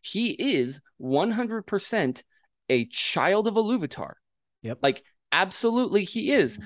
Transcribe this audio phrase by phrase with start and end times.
[0.00, 2.22] he is 100%
[2.68, 4.12] a child of a Iluvatar.
[4.62, 4.78] Yep.
[4.82, 6.58] Like, absolutely, he is.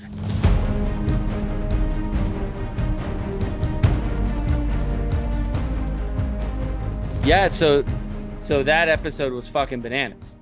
[7.25, 7.85] Yeah, so
[8.37, 10.37] so that episode was fucking bananas.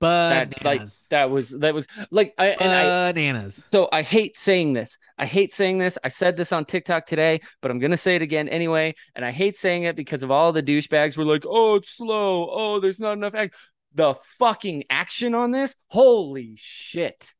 [0.00, 0.56] Bananas.
[0.58, 3.62] That like that was that was like I and I Bananas.
[3.70, 4.98] so I hate saying this.
[5.18, 5.98] I hate saying this.
[6.02, 8.94] I said this on TikTok today, but I'm gonna say it again anyway.
[9.14, 12.48] And I hate saying it because of all the douchebags were like, "Oh, it's slow.
[12.50, 13.54] Oh, there's not enough act."
[13.94, 17.34] The fucking action on this, holy shit!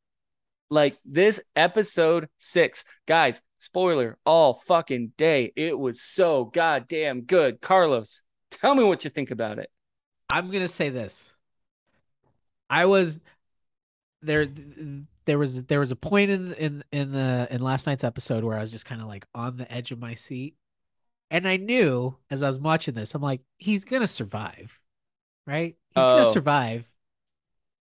[0.69, 3.41] Like this episode six, guys.
[3.59, 5.53] Spoiler all fucking day.
[5.55, 7.61] It was so goddamn good.
[7.61, 9.71] Carlos, tell me what you think about it.
[10.29, 11.33] I'm gonna say this.
[12.71, 13.19] I was
[14.23, 14.47] there.
[15.27, 18.57] There was there was a point in in in the in last night's episode where
[18.57, 20.57] I was just kind of like on the edge of my seat,
[21.31, 24.81] and I knew as I was watching this, I'm like, he's gonna survive,
[25.47, 25.77] right?
[25.91, 26.17] He's Oh.
[26.19, 26.91] gonna survive.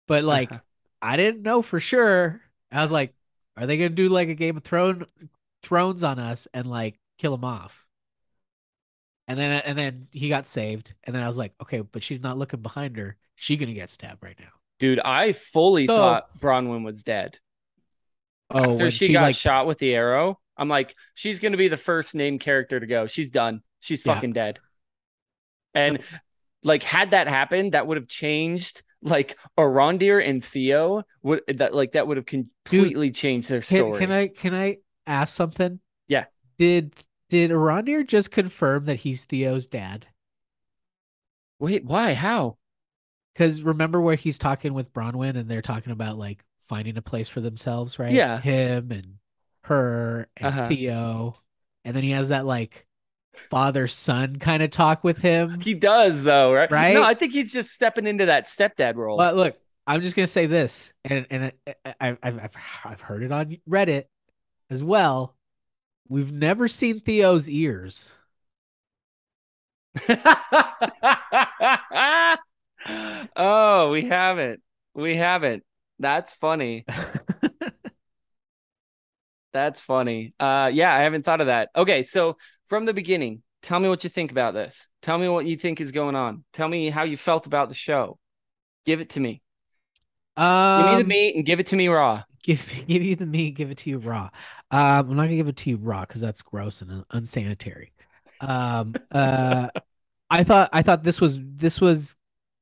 [0.08, 0.52] But like,
[1.02, 2.42] I didn't know for sure.
[2.72, 3.14] I was like,
[3.58, 5.06] are they gonna do like a Game of Thrones
[5.64, 7.86] Thrones on us and like kill him off?
[9.28, 12.22] And then and then he got saved, and then I was like, okay, but she's
[12.22, 13.16] not looking behind her.
[13.36, 14.50] She gonna get stabbed right now.
[14.80, 17.38] Dude, I fully So- thought Bronwyn was dead.
[18.50, 21.68] Oh, After when she, got like, shot with the arrow, I'm like, she's gonna be
[21.68, 23.06] the first named character to go.
[23.06, 23.62] She's done.
[23.80, 24.16] She's Yeah.
[24.16, 24.60] fucking dead.
[25.76, 26.00] And
[26.64, 28.84] like, had that happened, that would have changed.
[29.02, 34.00] Like Arondir and Theo would that like that would have completely changed their Can, story.
[34.00, 35.80] can I can I ask something?
[36.10, 36.26] Yeah.
[36.58, 36.94] Did
[37.30, 40.08] did Arondir just confirm that he's Theo's dad?
[41.60, 42.14] Wait, why?
[42.14, 42.58] How?
[43.40, 47.30] Because remember where he's talking with Bronwyn and they're talking about like finding a place
[47.30, 48.12] for themselves, right?
[48.12, 48.42] Yeah.
[48.42, 49.14] Him and
[49.64, 50.68] her and Uh-huh.
[50.68, 51.38] Theo.
[51.86, 52.86] And then he has that like
[53.50, 55.62] father son kind of talk with him.
[55.62, 56.70] He does though, right?
[56.70, 56.94] Right?
[56.94, 59.16] No, I think he's just stepping into that stepdad role.
[59.16, 62.52] But look, I'm just gonna say this, and and I- I- I've I've
[62.84, 64.04] I've heard it on Reddit
[64.70, 65.34] as well.
[66.10, 68.12] We've never seen Theo's ears.
[73.36, 74.62] oh, we haven't.
[74.94, 75.64] We haven't.
[76.00, 76.86] That's funny.
[79.54, 80.34] That's funny.
[80.40, 81.70] Uh yeah, I haven't thought of that.
[81.76, 82.38] Okay, so
[82.68, 84.88] from the beginning, tell me what you think about this.
[85.02, 86.44] Tell me what you think is going on.
[86.54, 88.20] Tell me how you felt about the show.
[88.86, 89.42] Give it to me.
[90.76, 92.24] Give me the Um, meat and give it to me raw.
[92.44, 94.30] give give you the meat, give it to you raw.
[94.72, 97.92] Um, I'm not gonna give it to you raw because that's gross and unsanitary.
[98.40, 99.70] Um, uh,
[100.30, 102.16] I thought I thought this was this was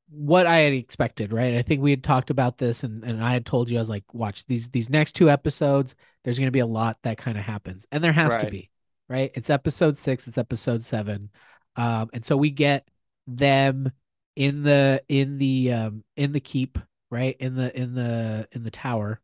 [0.10, 1.56] what I had expected, right?
[1.56, 3.90] I think we had talked about this, and and I had told you I was
[3.90, 5.96] like, watch these these next two episodes.
[6.24, 8.70] There's gonna be a lot that kind of happens, and there has to be,
[9.10, 9.32] right?
[9.36, 11.30] It's episode six, it's episode seven,
[11.76, 12.88] um, and so we get
[13.28, 13.92] them
[14.36, 16.78] in the in the um in the keep,
[17.10, 17.36] right?
[17.40, 19.20] In the in the in the tower.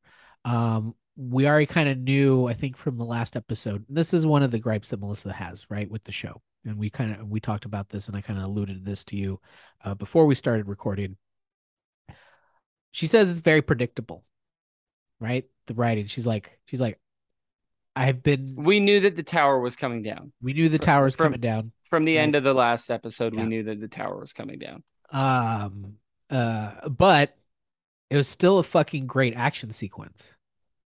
[0.45, 3.85] Um, we already kind of knew, I think, from the last episode.
[3.87, 6.41] This is one of the gripes that Melissa has, right, with the show.
[6.65, 9.15] And we kind of we talked about this, and I kind of alluded this to
[9.17, 9.39] you
[9.83, 11.17] uh, before we started recording.
[12.91, 14.23] She says it's very predictable,
[15.19, 15.45] right?
[15.67, 16.07] The writing.
[16.07, 16.99] She's like, she's like,
[17.95, 18.55] I've been.
[18.57, 20.31] We knew that the tower was coming down.
[20.41, 21.71] We knew the Fr- tower's from- coming down.
[21.89, 22.23] From the Right.
[22.23, 23.41] end of the last episode, Yeah.
[23.41, 24.83] we knew that the tower was coming down.
[25.11, 25.97] Um.
[26.29, 26.87] Uh.
[26.89, 27.37] But
[28.09, 30.33] it was still a fucking great action sequence,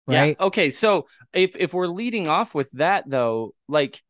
[0.08, 0.38] right?
[0.40, 0.46] Yeah.
[0.48, 0.70] Okay.
[0.70, 4.02] So if if we're leading off with that though, like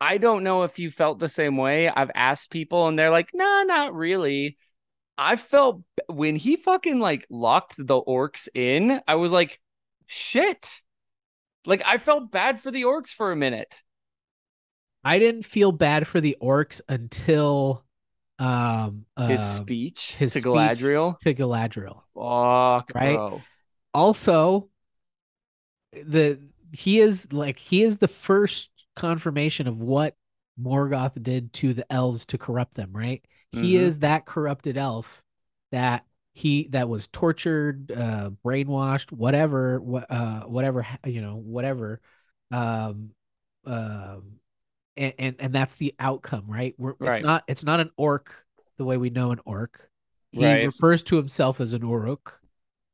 [0.00, 1.88] I don't know if you felt the same way.
[1.88, 4.58] I've asked people and they're like, "Nah, not really."
[5.18, 9.60] I felt when he fucking like locked the orcs in, I was like,
[10.06, 10.82] "Shit."
[11.66, 13.82] Like I felt bad for the orcs for a minute.
[15.04, 17.84] I didn't feel bad for the orcs until
[18.38, 20.42] um His um, speech his to speech.
[20.42, 21.18] Galadriel.
[21.20, 22.02] to Galadriel.
[22.14, 23.14] Fuck, Right?
[23.14, 23.46] bro.
[23.94, 24.68] Also,
[25.92, 26.40] the
[26.72, 30.16] he is like he is the first confirmation of what
[30.60, 33.24] Morgoth did to the elves to corrupt them, right?
[33.50, 33.78] He Mhm.
[33.78, 35.22] is that corrupted elf
[35.70, 42.00] that he that was tortured, uh brainwashed, whatever, what uh whatever you know, whatever.
[42.50, 43.10] Um
[43.66, 44.40] um
[44.96, 46.74] and, and and that's the outcome, right?
[46.78, 47.14] We're, Right.
[47.14, 48.44] It's not it's not an orc
[48.78, 49.88] the way we know an orc.
[50.32, 50.64] He Right.
[50.64, 52.40] refers to himself as an uruk.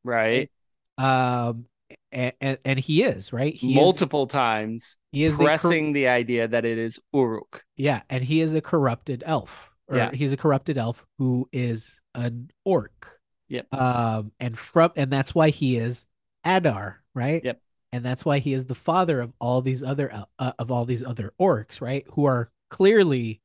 [0.04, 0.50] Right.
[0.98, 1.66] Um,
[2.12, 3.54] and, and, and he is right.
[3.54, 7.64] He Multiple times he is a cor- pressing the idea that it is Uruk.
[7.76, 9.70] yeah, and he is a corrupted elf.
[9.88, 10.10] Or Yeah.
[10.12, 13.18] he's a corrupted elf who is an orc.
[13.48, 13.74] Yep.
[13.74, 16.06] Um, and from and that's why he is
[16.44, 17.44] Adar, right?
[17.44, 17.60] Yep.
[17.92, 21.02] And that's why he is the father of all these other uh, of all these
[21.02, 22.06] other orcs, right?
[22.12, 23.40] Who are clearly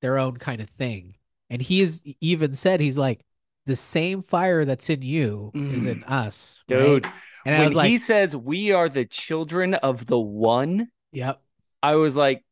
[0.00, 1.16] their own kind of thing.
[1.50, 3.20] And he's even said he's like
[3.66, 6.10] the same fire that's in you is in mm.
[6.10, 6.78] us, right?
[6.78, 7.06] Dude,
[7.44, 11.40] And I when was like, he says we are the children of the one, "Yep,
[11.82, 12.44] I was like,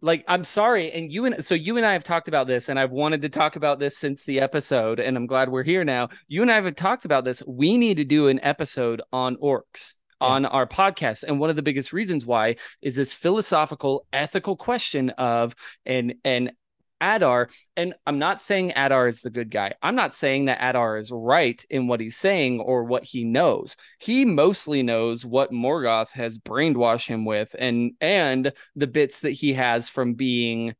[0.00, 2.78] like I'm sorry, and you and so you and I have talked about this, and
[2.78, 6.08] I've wanted to talk about this since the episode, and I'm glad we're here now.
[6.28, 7.42] You and I have talked about this.
[7.46, 10.28] We need to do an episode on orcs Yeah.
[10.28, 15.10] on our podcast, and one of the biggest reasons why is this philosophical, ethical question
[15.10, 15.54] of
[15.84, 16.52] and and
[17.00, 19.74] Adar, and I'm not saying Adar is the good guy.
[19.82, 23.76] I'm not saying that Adar is right in what he's saying or what he knows.
[23.98, 29.54] He mostly knows what Morgoth has brainwashed him with and and the bits that he
[29.54, 30.74] has from being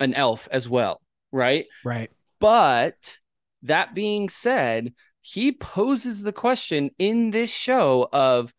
[0.00, 1.00] an elf as well,
[1.32, 1.66] right?
[1.84, 3.18] right, But
[3.62, 8.52] that being said, he poses the question in this show of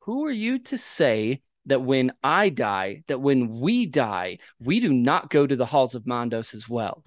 [0.00, 4.92] who are you to say that when I die, that when we die, we do
[4.92, 7.04] not go to the halls of Mandos as well?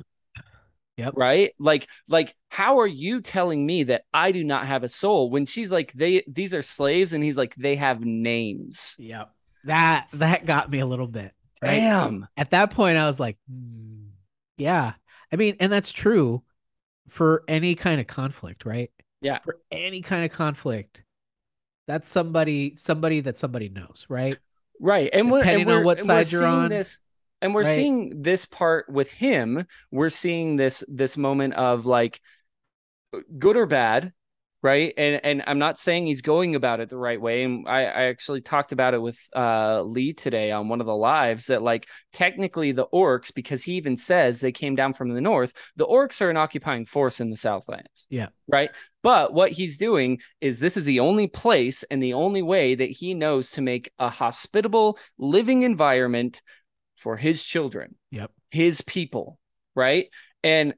[0.98, 1.14] Yep.
[1.16, 1.54] Right?
[1.60, 5.46] Like like how are you telling me that I do not have a soul when
[5.46, 8.96] she's like they these are slaves and he's like they have names.
[9.00, 9.32] yep."
[9.64, 11.34] That that got me a little bit.
[11.62, 11.78] Right?
[11.78, 12.28] Damn.
[12.36, 14.10] At that point, I was like, "Hmm,
[14.58, 14.94] "Yeah."
[15.32, 16.44] I mean, and that's true
[17.08, 18.92] for any kind of conflict, right?
[19.22, 19.40] Yeah.
[19.40, 21.04] For any kind of conflict,
[21.88, 24.38] that's somebody somebody that somebody knows, right?
[24.84, 25.10] Right.
[25.14, 26.98] And we're, Depending and we're- what side you're seeing on, This,
[27.42, 27.76] and we're right?
[27.76, 29.68] seeing this part with him.
[29.92, 32.20] We're seeing this this moment of like
[33.38, 34.12] good or bad,
[34.64, 34.94] right?
[34.98, 37.44] And and I'm not saying he's going about it the right way.
[37.44, 40.96] And I, I actually talked about it with uh Lee today on one of the
[40.96, 45.22] lives that like technically the orcs, because he even says they came down from the
[45.22, 48.06] north, the orcs are an occupying force in the Southlands.
[48.10, 48.28] Yeah.
[48.48, 48.70] Right.
[49.04, 52.90] But what he's doing is this is the only place and the only way that
[52.92, 56.42] he knows to make a hospitable living environment
[56.98, 58.32] for his children, Yep.
[58.52, 59.40] his people,
[59.74, 60.08] right?
[60.44, 60.76] And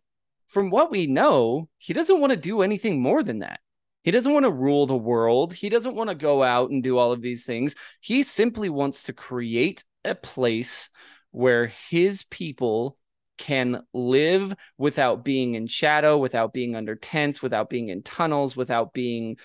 [0.48, 3.60] from what we know, he doesn't want to do anything more than that.
[4.04, 5.54] He doesn't want to rule the world.
[5.54, 7.74] He doesn't want to go out and do all of these things.
[8.02, 10.90] He simply wants to create a place
[11.32, 12.98] where his people
[13.38, 18.94] can live without being in shadow, without being under tents, without being in tunnels, without
[18.94, 19.38] being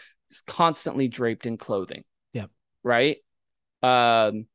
[0.46, 2.05] constantly draped in clothing.
[2.32, 2.50] Yep.
[2.82, 3.19] Right?
[3.82, 4.46] Um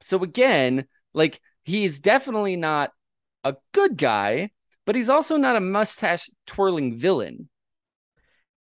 [0.00, 2.90] so again, like he's definitely not
[3.44, 4.50] a good guy,
[4.84, 7.48] but he's also not a mustache twirling villain.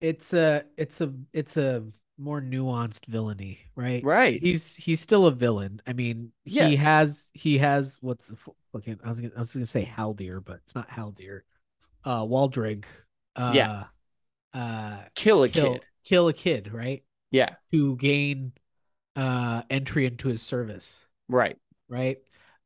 [0.00, 1.84] It's a it's a it's a
[2.18, 4.02] more nuanced villainy, right?
[4.04, 4.40] Right.
[4.42, 5.80] He's he's still a villain.
[5.86, 9.52] I mean, he has he has what's the fu- fucking I was gonna, I was
[9.52, 11.40] gonna say Haldir, but it's not Haldir.
[12.04, 12.84] Uh, Waldreg.
[13.36, 13.84] Uh, Yeah.
[14.52, 15.84] Uh, kill a kill kid.
[16.04, 17.04] kill a kid, right?
[17.30, 17.50] Yeah.
[17.70, 18.52] To gain
[19.16, 21.58] uh entry into his service, Right.
[21.88, 22.18] right?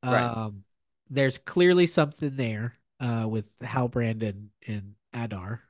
[0.04, 0.22] Right.
[0.25, 0.64] Um,
[1.10, 5.62] there's clearly something there uh with Halbrand and and Adar.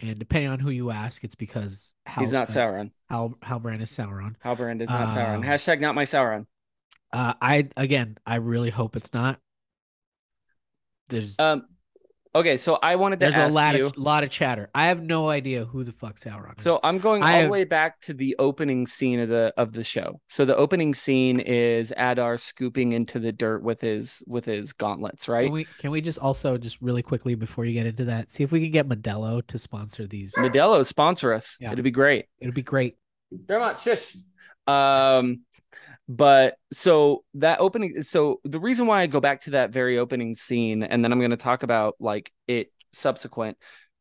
[0.00, 2.90] And depending on who you ask, it's because Hal, He's not uh, Sauron.
[3.08, 4.34] Hal Halbrand is Sauron.
[4.44, 5.36] Halbrand is not Sauron.
[5.36, 6.46] Um, Hashtag not my Sauron.
[7.12, 9.40] Uh, I again, I really hope it's not.
[11.08, 11.66] There's Um
[12.36, 13.86] okay, so I wanted to there's a lot you.
[13.86, 14.70] of lot of chatter.
[14.74, 16.64] I have no idea who the fuck Sauron is.
[16.64, 19.72] So I'm going all I the way back to the opening scene of the of
[19.72, 20.20] the show.
[20.28, 25.28] So the opening scene is Adar scooping into the dirt with his with his gauntlets,
[25.28, 25.46] right?
[25.46, 28.44] can we can we just also just really quickly before you get into that, see
[28.44, 30.34] if we can get Modelo to sponsor these.
[30.34, 31.56] Modelo sponsor us.
[31.60, 31.72] Yeah.
[31.72, 32.26] It'd be great.
[32.40, 32.96] It'd be great.
[33.46, 34.16] Dermot, shush.
[34.66, 35.40] Um,
[36.08, 40.34] but so that opening, so the reason why I go back to that very opening
[40.34, 43.58] scene, and then I'm going to talk about like it subsequent.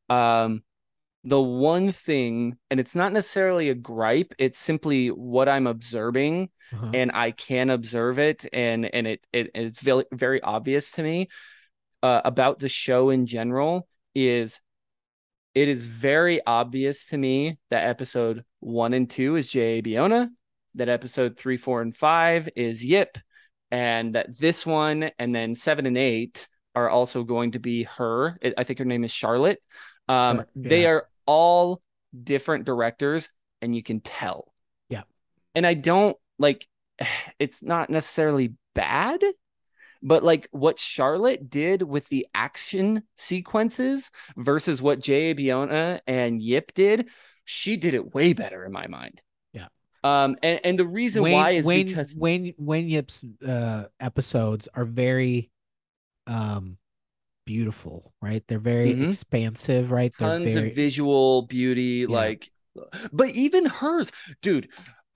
[0.09, 0.63] Um,
[1.24, 6.91] the one thing, and it's not necessarily a gripe, it's simply what I'm observing, Uh-huh.
[6.93, 11.27] and I can observe it, and and it, it it's very very obvious to me
[12.03, 14.59] uh, about the show in general is
[15.55, 19.81] it is very obvious to me that episode one and two is J.A.
[19.81, 20.29] Bayona,
[20.75, 23.17] that episode three, four, and five is Yip,
[23.72, 28.38] and that this one and then seven and eight are also going to be her.
[28.58, 29.62] I think her name is Charlotte.
[30.08, 31.82] Um, Sure, They are all
[32.24, 33.29] different directors,
[33.62, 34.53] and you can tell.
[34.89, 35.03] Yeah.
[35.53, 36.67] And I don't like
[37.39, 39.22] it's not necessarily bad,
[40.01, 45.36] but like what Charlotte did with the action sequences versus what J.A.
[45.36, 47.10] Bayona and Yip did,
[47.44, 49.22] she did it way better in my mind.
[50.05, 50.24] Yeah.
[50.25, 54.67] Um, and, and the reason Wayne, why is Wayne, because Wayne Wayne Yip's uh episodes
[54.74, 55.50] are very
[56.27, 56.77] um
[57.45, 58.43] beautiful, right?
[58.47, 59.09] They're very Mhm.
[59.09, 60.13] expansive, right?
[60.17, 62.51] They're tons very of visual beauty, like
[63.12, 64.67] but even hers, dude.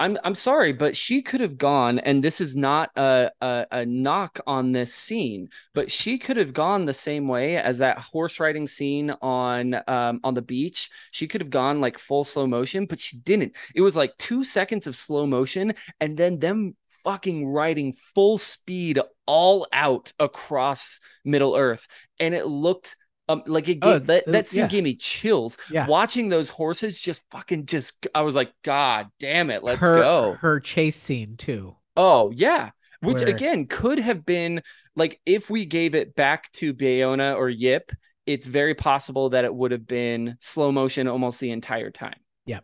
[0.01, 3.85] I'm I'm sorry, but she could have gone, and this is not a, a, a
[3.85, 8.39] knock on this scene, but she could have gone the same way as that horse
[8.39, 10.89] riding scene on um on the beach.
[11.11, 13.55] She could have gone like full slow motion, but she didn't.
[13.75, 18.99] It was like two seconds of slow motion, and then them fucking riding full speed
[19.25, 21.87] all out across Middle Earth,
[22.19, 22.95] and it looked
[23.29, 24.67] um, like it Oh, gave, that, uh, that scene yeah.
[24.67, 25.57] gave me chills.
[25.71, 25.87] Yeah.
[25.87, 30.33] Watching those horses just fucking just I was like, God damn it, let's her, go.
[30.41, 31.75] Her chase scene too.
[31.95, 32.71] Oh yeah.
[33.01, 34.61] Which Where- again could have been
[34.95, 37.91] like if we gave it back to Bayona or Yip,
[38.25, 42.19] it's very possible that it would have been slow motion almost the entire time.
[42.45, 42.59] Yeah.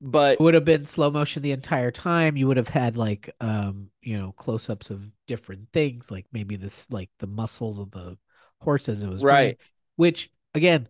[0.00, 2.36] But It would have been slow motion the entire time.
[2.36, 6.56] You would have had like um, you know, close ups of different things, like maybe
[6.56, 8.18] this like the muscles of the
[8.60, 9.02] horses.
[9.02, 9.58] it was Right.
[10.00, 10.88] Which again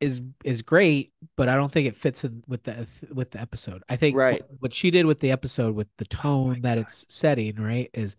[0.00, 3.82] is is great, but I don't think it fits in with the with the episode.
[3.86, 4.40] I think Right.
[4.40, 6.80] what, what she did with the episode with the Oh tone that God.
[6.86, 8.16] it's setting, right, is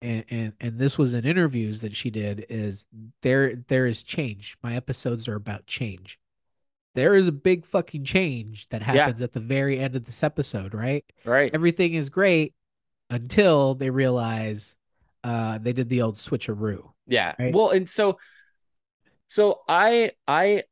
[0.00, 2.86] and, and and this was in interviews that she did is
[3.20, 4.56] there there is change.
[4.62, 6.18] My episodes are about change.
[6.94, 10.72] There is a big fucking change that happens at the very end of this episode,
[10.72, 11.04] right?
[11.26, 11.50] right.
[11.52, 12.54] Everything is great
[13.10, 14.74] until they realize
[15.24, 16.92] uh they did the old switcheroo.
[17.06, 17.34] Yeah.
[17.38, 17.54] Right?
[17.54, 18.16] Well, and so
[19.28, 20.64] so I I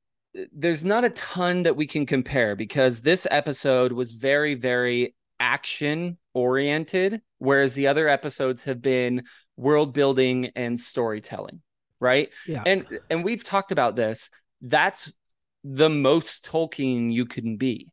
[0.52, 6.18] there's not a ton that we can compare because this episode was very very action
[6.32, 9.22] oriented whereas the other episodes have been
[9.56, 11.60] world building and storytelling,
[12.00, 12.30] right?
[12.46, 12.62] Yeah.
[12.66, 14.30] And and we've talked about this.
[14.62, 15.12] That's
[15.62, 17.90] the most Tolkien you can be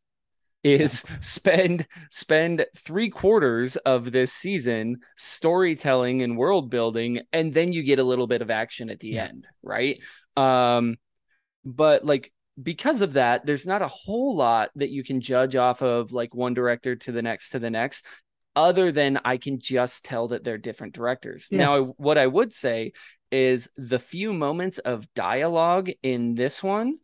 [0.63, 7.83] is spend spend three quarters of this season storytelling and world building and then you
[7.83, 9.25] get a little bit of action at the Yeah.
[9.25, 9.99] end right
[10.37, 10.95] um
[11.65, 15.81] but like because of that there's not a whole lot that you can judge off
[15.81, 18.05] of like one director to the next to the next
[18.55, 21.57] other than i can just tell that they're different directors Yeah.
[21.57, 22.93] now what i would say
[23.31, 26.97] is the few moments of dialogue in this one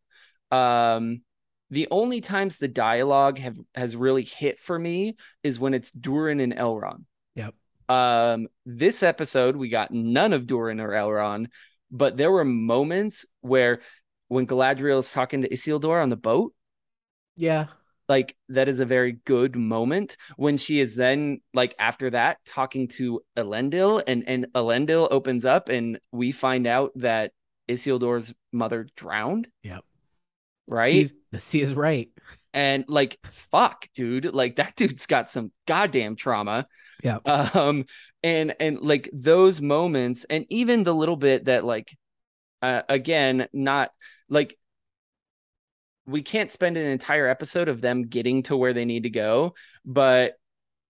[0.52, 1.22] um
[1.70, 6.40] the only times the dialogue have has really hit for me is when it's Durin
[6.40, 7.04] and Elrond.
[7.36, 7.56] Yep.
[7.90, 11.48] Um, this episode we got none of Durin or Elrond,
[11.92, 13.82] but there were moments where
[14.28, 16.54] when Galadriel is talking to Isildur on the boat,
[17.36, 17.68] Yeah.
[18.10, 22.88] like that is a very good moment when she is then like after that talking
[22.90, 27.32] to Elendil and and Elendil opens up and we find out that
[27.70, 29.48] Isildur's mother drowned.
[29.64, 29.84] Yep.
[30.68, 31.12] Right.
[31.32, 32.10] The C is right.
[32.54, 36.68] and like fuck dude like that dude's got some goddamn trauma
[37.04, 37.18] Yeah.
[37.26, 37.86] um
[38.28, 41.98] and and like those moments and even the little bit that like
[42.62, 43.92] uh, again not
[44.30, 44.58] like
[46.06, 49.54] we can't spend an entire episode of them getting to where they need to go
[49.86, 50.34] but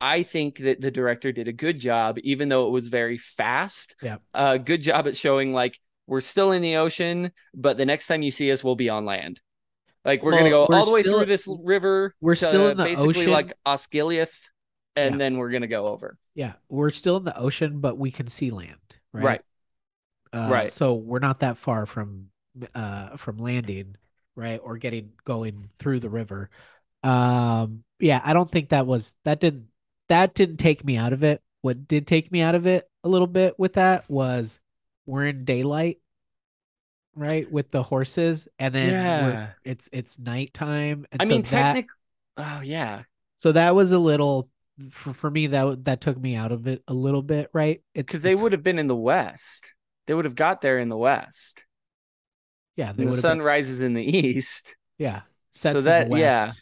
[0.02, 3.96] i think that the director did a good job even though it was very fast
[4.02, 4.18] Yeah.
[4.34, 5.78] a good job at showing like
[6.08, 9.06] we're still in the ocean but the next time you see us we'll be on
[9.06, 9.40] land
[10.06, 12.84] like we're gonna go we're all the way through this river we're still in the
[12.84, 13.32] basically ocean.
[13.32, 14.34] like osgiliath
[14.96, 15.18] and Yeah.
[15.20, 16.54] then we're gonna go over Yeah.
[16.70, 18.78] We're still in the ocean, but we can see land.
[19.12, 19.24] Right.
[19.26, 19.42] right
[20.32, 20.72] Uh, Right.
[20.72, 22.30] So we're not that far from
[22.76, 23.96] uh from landing,
[24.36, 26.50] right, or getting going through the river.
[27.04, 29.68] Um, yeah, I don't think that was that didn't
[30.10, 31.42] that didn't take me out of it.
[31.62, 34.60] What did take me out of it a little bit with that was
[35.08, 35.98] we're in daylight,
[37.16, 39.50] right, with the horses, and then we're- Yeah.
[39.64, 41.06] it's it's nighttime.
[41.12, 41.90] And i so mean technically
[42.38, 43.04] oh yeah
[43.40, 44.48] so that was a little
[44.90, 47.82] for, for me that that took me out of it a little bit, right?
[47.94, 49.74] Because they would have been in the west
[50.08, 51.66] they would have got there in the west
[52.76, 55.22] yeah, they the sun been, rises in the east yeah,
[55.54, 56.46] sets in that- the yeah.
[56.46, 56.62] west.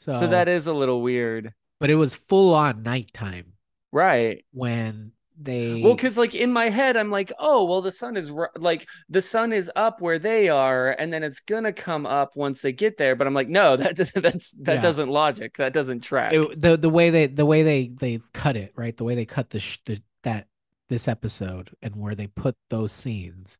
[0.00, 3.54] So, so that is a little weird but it was full on nighttime
[3.90, 8.16] right when they well because like in my head i'm like oh well the sun
[8.16, 12.06] is ri- like the sun is up where they are and then it's gonna come
[12.06, 13.16] up once they get there.
[13.16, 14.80] But i'm like no that that's that Yeah.
[14.80, 15.56] doesn't logic.
[15.56, 16.32] That doesn't track.
[16.32, 18.96] It, the the way they the way they they cut it right?
[18.96, 20.46] The way they cut the, sh- the that
[20.88, 23.58] this episode and where they put those scenes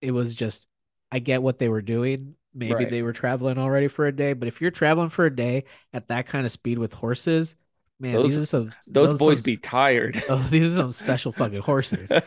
[0.00, 0.66] it was just
[1.12, 2.34] i get what they were doing.
[2.52, 2.90] Maybe Right.
[2.90, 6.08] they were traveling already for a day but if you're traveling for a day at
[6.08, 7.54] that kind of speed with horses
[8.00, 10.22] man Those- these are some those, boys some- be tired.
[10.28, 12.10] oh, these are some special fucking horses.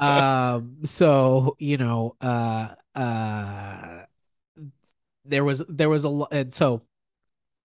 [0.00, 4.02] Um so you know uh uh
[5.24, 6.82] there was there was a lot and so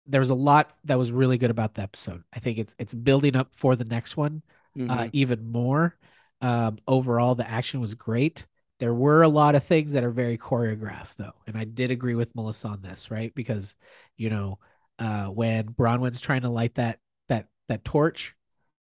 [0.08, 2.24] there was a lot that was really good about the episode.
[2.34, 4.42] I think it's it's building up for the next one
[4.78, 5.10] uh Mhm.
[5.14, 5.98] even more.
[6.42, 8.46] Um overall the action was great.
[8.80, 12.16] There were a lot of things that are very choreographed though and i did agree
[12.16, 13.34] with melissa on this right?
[13.36, 13.76] Because
[14.18, 14.58] you know
[14.98, 16.98] uh when bronwyn's trying to light that
[17.72, 18.36] that torch.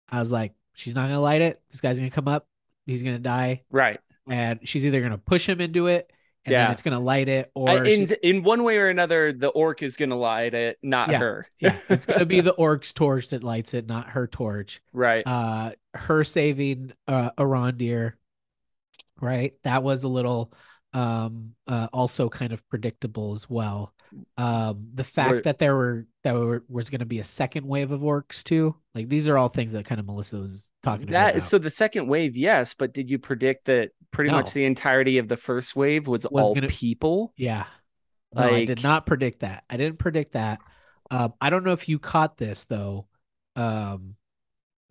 [0.10, 1.62] I was like, she's not gonna light it.
[1.72, 2.48] This guy's gonna come up.
[2.86, 4.00] He's gonna die, Right.
[4.28, 6.12] and she's either gonna push him into it,
[6.46, 6.72] and Yeah.
[6.72, 9.96] it's gonna light it, or I- in in one way or another, the orc is
[9.96, 11.20] gonna light it, not Yeah.
[11.20, 11.48] her.
[11.60, 14.82] yeah, it's gonna be the orc's torch that lights it, not her torch.
[14.92, 15.24] right.
[15.28, 18.14] uh her saving uh Arondir,
[19.22, 19.54] right?
[19.64, 20.52] That was a little
[20.94, 23.94] um uh also kind of predictable as well.
[24.38, 27.66] Um the fact Were- that there were that were, was going to be a second
[27.68, 28.76] wave of orcs too.
[28.96, 31.44] Like these are all things that kind of Melissa was talking That about.
[31.44, 35.28] so the second wave, yes, but did you predict that pretty much the entirety of
[35.28, 37.34] the first wave was, Was all gonna- people?
[37.38, 37.66] yeah.
[38.34, 39.64] No, I did not predict that.
[39.70, 40.60] I didn't predict that.
[41.12, 43.06] Um I don't know if you caught this though.
[43.56, 44.16] Um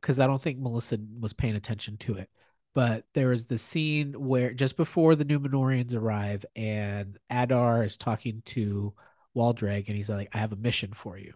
[0.00, 2.30] because I don't think Melissa was paying attention to it.
[2.78, 8.40] But there is the scene where just before the Numenorians arrive and Adar is talking
[8.46, 8.94] to
[9.34, 11.34] Waldreg and he's like, I have a mission for you,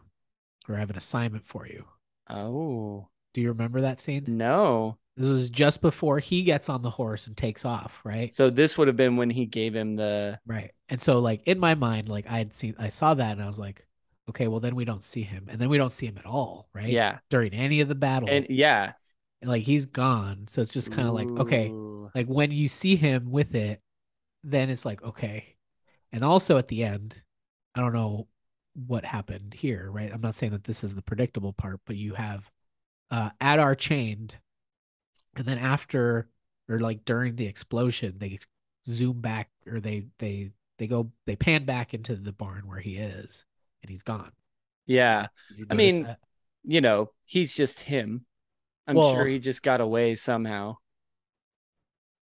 [0.69, 1.87] or I have an assignment for you.
[2.31, 4.23] Oh Do you remember that scene?
[4.29, 4.99] no!
[5.17, 8.33] This was just before he gets on the horse and takes off, right?
[8.33, 10.71] So this would have been when he gave him the Right.
[10.89, 13.49] And so like in my mind, like I had seen I saw that and I
[13.49, 13.85] was like,
[14.31, 15.49] okay, well then we don't see him.
[15.51, 16.89] And then we don't see him at all, right?
[16.89, 18.29] yeah, During any of the battle.
[18.29, 18.93] and yeah,
[19.45, 20.47] like he's gone.
[20.49, 21.77] So it's just kind of like, okay,
[22.15, 23.81] like when you see him with it,
[24.45, 25.57] then it's like, okay.
[26.13, 27.23] And also at the end,
[27.75, 28.29] I don't know
[28.75, 30.11] what happened here, right?
[30.13, 32.51] I'm not saying that this is the predictable part, but you have
[33.11, 34.37] uh Adar chained,
[35.37, 36.29] and then after
[36.69, 38.39] or like during the explosion, they
[38.87, 42.97] zoom back or they they they go they pan back into the barn where he
[42.97, 43.45] is
[43.83, 44.33] and he's gone.
[44.87, 45.29] yeah.
[45.71, 46.19] I mean, that?
[46.65, 48.27] You know, he's just him.
[48.87, 50.77] I'm Well- sure he just got away somehow.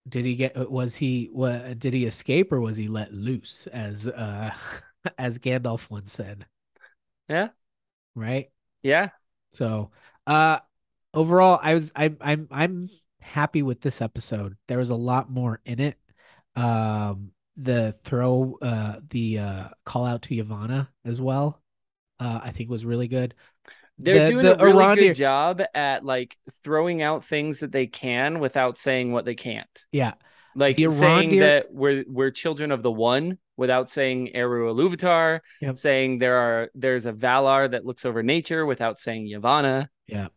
[0.07, 4.07] did he get was he what did he escape or was he let loose as
[4.07, 4.51] uh
[5.17, 6.45] as Gandalf once said?
[7.27, 7.49] Yeah,
[8.15, 8.49] right?
[8.83, 9.09] Yeah,
[9.51, 9.91] so
[10.25, 10.59] uh
[11.13, 12.89] overall I was I I'm I'm
[13.19, 14.55] happy with this episode.
[14.69, 15.97] There was a lot more in it.
[16.55, 21.61] Um the throw uh the uh call out to Yavanna as well
[22.19, 23.33] uh I think was really good
[23.99, 27.87] They're The- doing the a really good job at like throwing out things that they
[27.87, 29.85] can without saying what they can't.
[29.91, 30.13] yeah
[30.55, 35.77] Like The saying that we're we're children of the one without saying Eru Iluvatar, Yep.
[35.77, 39.87] saying there are there's a Valar that looks over nature without saying Yavanna.
[40.07, 40.27] yeah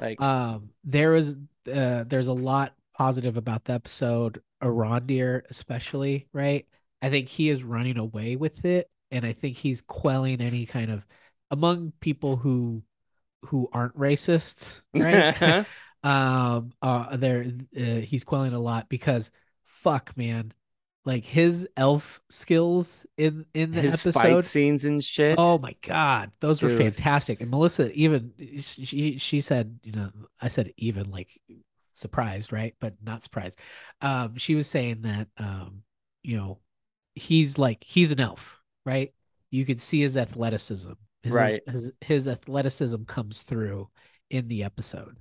[0.00, 1.36] Like Um, there is
[1.72, 4.42] uh, there's a lot positive about the episode.
[4.60, 6.66] Arondir, especially, right?
[7.00, 10.90] I think he is running away with it, and I think he's quelling any kind
[10.90, 11.06] of
[11.50, 12.82] among people who
[13.46, 15.66] who aren't racists, right?
[16.02, 17.44] um, uh, there
[17.76, 19.30] uh, he's quelling a lot because
[19.64, 20.52] fuck, man,
[21.04, 24.44] like his elf skills in in the his fight episode.
[24.44, 25.38] scenes and shit.
[25.38, 27.40] Oh my god, those were fantastic.
[27.40, 28.32] And Melissa even
[28.66, 31.40] she she said, you know, I said even like
[31.94, 32.74] surprised, right?
[32.80, 33.58] But not surprised.
[34.02, 35.82] Um she was saying that um
[36.22, 36.58] you know,
[37.14, 39.12] he's like he's an elf, right?
[39.50, 40.92] You could see his athleticism.
[41.22, 41.62] His, Right.
[41.68, 43.88] His his athleticism comes through
[44.30, 45.18] in the episode.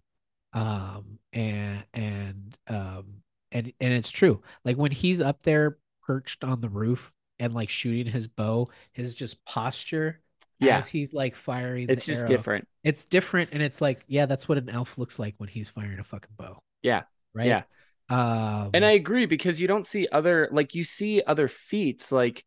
[0.53, 4.41] Um and and um and and it's true.
[4.65, 9.13] Like when he's up there perched on the roof and like shooting his bow, his
[9.15, 10.21] just posture
[10.59, 10.77] Yeah.
[10.77, 12.27] as he's like firing it's just arrow.
[12.27, 12.67] different.
[12.83, 15.99] It's different and it's like, yeah, that's what an elf looks like when he's firing
[15.99, 16.59] a fucking bow.
[16.81, 17.03] Yeah.
[17.33, 17.47] Right?
[17.47, 17.63] Yeah.
[18.09, 22.45] Um And I agree because you don't see other like you see other feats like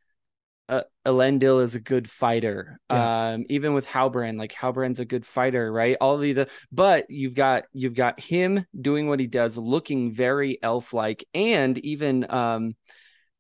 [0.71, 2.79] uh, Elendil is a good fighter.
[2.89, 5.97] Um, even with Halbrand, like Halbrand's a good fighter, right?
[6.01, 10.59] All the, the but you've got you've got him doing what he does, looking very
[10.63, 12.77] elf-like, and even um,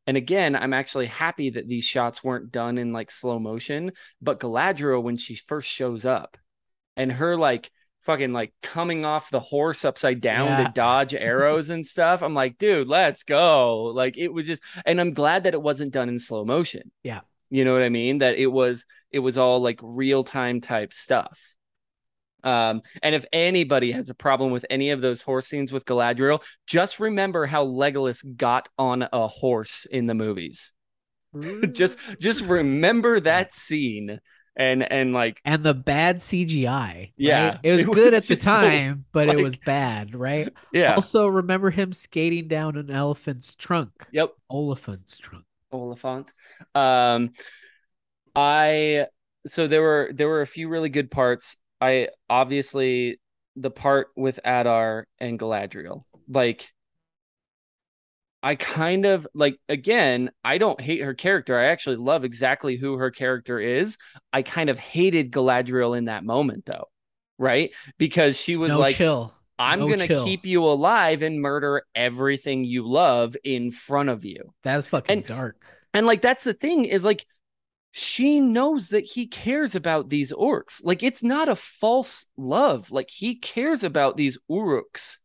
[0.08, 3.92] and again, I'm actually happy that these shots weren't done in like slow motion.
[4.20, 6.36] But Galadriel, when she first shows up,
[6.96, 7.70] and her like
[8.02, 10.64] fucking like coming off the horse upside down Yeah.
[10.64, 12.22] to dodge arrows and stuff.
[12.22, 13.84] I'm like, dude, let's go.
[13.84, 16.90] Like it was just, and I'm glad that it wasn't done in slow motion.
[17.02, 17.20] Yeah.
[17.50, 18.18] You know what I mean?
[18.18, 21.38] That it was, it was all like real time type stuff.
[22.42, 26.42] Um, and if anybody has a problem with any of those horse scenes with Galadriel,
[26.66, 30.72] just remember how Legolas got on a horse in the movies.
[31.72, 34.20] just, just remember that scene
[34.60, 36.68] and and like and the bad CGI.
[36.68, 37.12] right?
[37.16, 40.52] Yeah, It was it good was at the time, but it was bad, right?
[40.72, 43.90] yeah, Also remember him skating down an elephant's trunk.
[44.12, 44.32] yep.
[44.50, 45.44] Oliphant's trunk.
[45.72, 46.30] Oliphant.
[46.74, 47.30] Um,
[48.34, 49.06] I
[49.46, 51.56] so there were there were a few really good parts.
[51.80, 53.18] I obviously
[53.56, 56.70] the part with Adar and Galadriel, like.
[58.42, 61.58] I kind of like again, I don't hate her character.
[61.58, 63.98] I actually love exactly who her character is.
[64.32, 66.88] I kind of hated Galadriel in that moment though.
[67.38, 67.70] right?
[67.98, 69.34] Because she was no like, chill.
[69.58, 70.24] I'm No gonna chill.
[70.24, 74.54] keep you alive and murder everything you love in front of you.
[74.62, 75.62] That's fucking And- dark.
[75.92, 77.26] And like that's the thing is like
[77.92, 80.80] she knows that he cares about these orcs.
[80.84, 82.90] Like it's not a false love.
[82.90, 85.16] Like he cares about these uruks.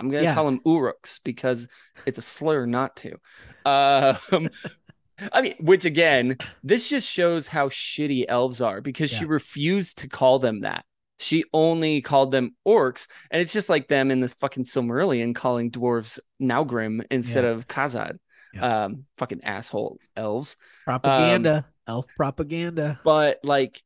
[0.00, 0.34] I'm gonna Yeah.
[0.34, 1.68] call them uruks because
[2.06, 3.12] it's a slur not to.
[3.66, 4.48] Um
[5.32, 10.08] I mean, which again, this just shows how shitty elves are because she refused to
[10.08, 10.84] call them that.
[11.18, 15.70] She only called them orcs, and it's just like them in this fucking Silmarillion calling
[15.70, 17.50] dwarves Naugrim instead Yeah.
[17.50, 18.16] of Khazad.
[18.54, 18.84] Yeah.
[18.86, 20.56] Um, fucking asshole elves.
[20.86, 21.66] Propaganda.
[21.86, 22.98] Elf propaganda.
[23.04, 23.82] But like,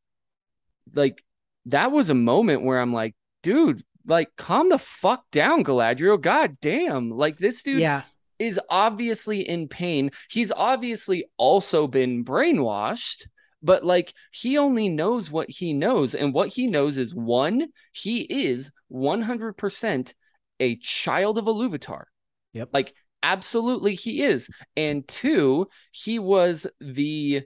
[0.94, 1.24] like
[1.66, 6.21] that was a moment where I'm like, dude, like, calm the fuck down, Galadriel.
[6.21, 8.03] God damn, like this dude yeah.
[8.38, 10.11] is obviously in pain.
[10.31, 13.27] He's obviously also been brainwashed,
[13.62, 16.14] but like he only knows what he knows.
[16.14, 20.12] And what he knows is one, he is 100%
[20.61, 22.05] a child of Iluvatar.
[22.53, 22.71] Yep.
[22.73, 24.49] Like, absolutely, he is.
[24.77, 27.43] And two, he was the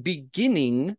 [0.00, 0.96] beginning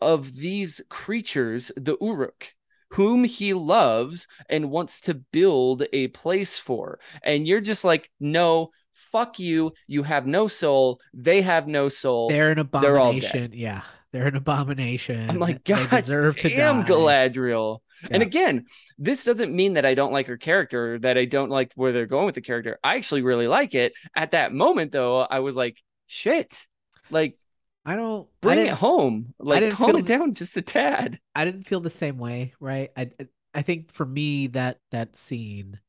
[0.00, 2.54] of these creatures, the Uruk,
[2.92, 6.98] whom he loves and wants to build a place for.
[7.22, 9.72] And you're just like, no, fuck you.
[9.86, 11.00] You have no soul.
[11.14, 12.28] They have no soul.
[12.28, 13.52] They're an they're abomination.
[13.54, 13.82] Yeah.
[14.12, 15.30] They're an abomination.
[15.30, 16.88] I'm like, They God deserve to damn, die.
[16.88, 17.78] Galadriel.
[18.10, 18.66] And again,
[18.98, 22.06] this doesn't mean that I don't like her character, that I don't like where they're
[22.06, 22.78] going with the character.
[22.82, 23.94] I actually really like it.
[24.14, 25.78] At that moment, though, I was like,
[26.08, 26.66] shit,
[27.10, 27.38] like
[27.84, 31.18] I don't I bring it home, like calm it down just a tad.
[31.34, 32.90] I didn't feel the same way, right?
[32.96, 33.10] I
[33.54, 35.80] I think for me that that scene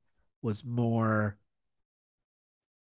[0.42, 1.38] was more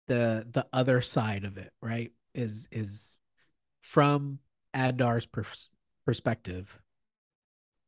[0.08, 2.12] the the other side of it, right?
[2.34, 3.16] Is is
[3.82, 4.40] from
[4.76, 5.70] Adar's pers-
[6.06, 6.82] perspective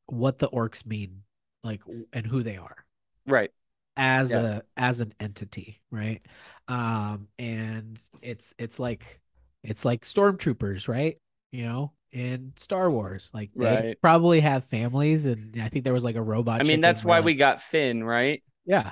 [0.07, 1.23] what the orcs mean,
[1.63, 1.81] like
[2.13, 2.85] and who they are
[3.25, 3.51] Right.
[3.95, 4.41] as Yeah.
[4.41, 6.21] a as an entity, right?
[6.67, 9.19] Um and it's it's like
[9.63, 11.17] it's like stormtroopers, right?
[11.51, 14.01] You know, in Star Wars, like they Right.
[14.01, 16.61] probably have families, and I think there was like a robot.
[16.61, 18.43] I mean, that's why we got Finn, right?
[18.65, 18.91] yeah.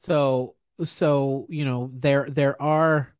[0.00, 3.10] So so you know there there are.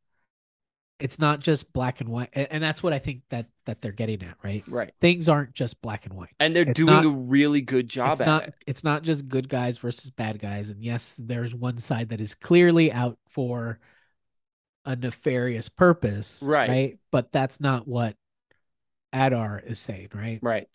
[1.01, 3.91] It's not just black and white, and, and that's what I think that that they're
[3.93, 4.63] getting at, right?
[4.69, 4.93] Right.
[5.01, 6.31] Things aren't just black and white.
[6.39, 8.55] And they're It's doing not- a really good job it's at not it.
[8.67, 12.35] it's not just good guys versus bad guys and yes there's one side that is
[12.35, 13.81] clearly out for
[14.85, 16.69] a nefarious purpose Right.
[16.69, 16.99] right?
[17.11, 18.17] but that's not what
[19.13, 20.69] adar is saying right Right.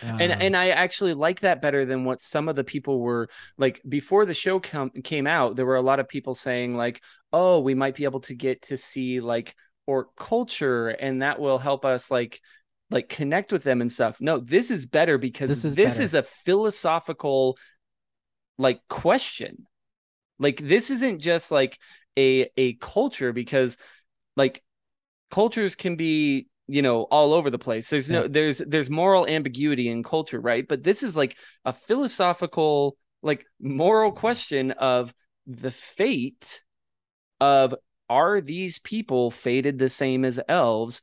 [0.00, 3.28] and Um, and I actually like that better than what some of the people were
[3.58, 5.56] like before the show com- came out.
[5.56, 7.00] There were a lot of people saying like,
[7.32, 9.54] "Oh, we might be able to get to see like
[9.86, 12.40] orc culture, and that will help us like
[12.90, 16.00] like connect with them and stuff." No, this is better because This is this is
[16.00, 17.56] is, a philosophical
[18.58, 19.66] like question.
[20.40, 21.78] Like this isn't just like
[22.18, 23.76] a a culture because
[24.36, 24.62] like
[25.30, 27.90] cultures can be you know all over the place.
[27.90, 30.66] There's no there's there's moral ambiguity in culture right?
[30.66, 35.14] But this is like a philosophical like moral question of
[35.46, 36.62] the fate
[37.40, 37.74] of
[38.08, 41.00] are these people fated the same as elves?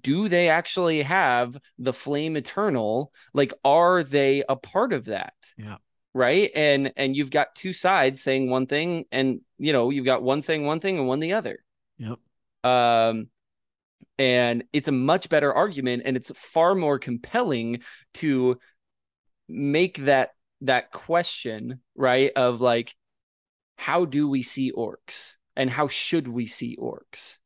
[0.00, 3.12] Do they actually have the flame eternal?
[3.32, 5.34] Like are they a part of that?
[5.56, 5.76] Yeah.
[6.14, 6.50] Right?
[6.54, 10.42] And and you've got two sides saying one thing and you know you've got one
[10.42, 11.58] saying one thing and one the other.
[11.98, 12.18] Yep.
[12.70, 13.28] Um
[14.18, 17.80] and it's a much better argument and it's far more compelling
[18.14, 18.58] to
[19.48, 22.94] make that that question right of like
[23.76, 27.38] how do we see orcs and how should we see orcs